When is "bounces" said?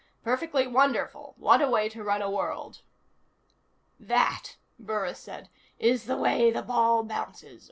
7.03-7.59